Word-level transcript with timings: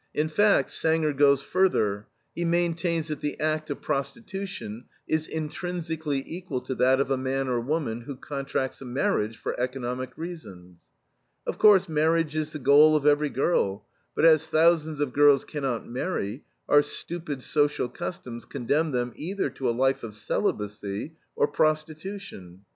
"In 0.22 0.26
fact, 0.26 0.74
Banger 0.82 1.12
goes 1.12 1.40
further; 1.40 2.08
he 2.34 2.44
maintains 2.44 3.06
that 3.06 3.20
the 3.20 3.38
act 3.38 3.70
of 3.70 3.80
prostitution 3.80 4.86
is 5.06 5.28
"intrinsically 5.28 6.24
equal 6.26 6.60
to 6.62 6.74
that 6.74 6.98
of 7.00 7.12
a 7.12 7.16
man 7.16 7.46
or 7.46 7.60
woman 7.60 8.00
who 8.00 8.16
contracts 8.16 8.80
a 8.80 8.84
marriage 8.84 9.36
for 9.36 9.54
economic 9.60 10.10
reasons." 10.18 10.80
Of 11.46 11.58
course, 11.58 11.88
marriage 11.88 12.34
is 12.34 12.50
the 12.50 12.58
goal 12.58 12.96
of 12.96 13.06
every 13.06 13.30
girl, 13.30 13.86
but 14.16 14.24
as 14.24 14.48
thousands 14.48 14.98
of 14.98 15.12
girls 15.12 15.44
cannot 15.44 15.86
marry, 15.88 16.42
our 16.68 16.82
stupid 16.82 17.44
social 17.44 17.88
customs 17.88 18.46
condemn 18.46 18.90
them 18.90 19.12
either 19.14 19.48
to 19.50 19.70
a 19.70 19.70
life 19.70 20.02
of 20.02 20.12
celibacy 20.14 21.14
or 21.36 21.46
prostitution. 21.46 22.62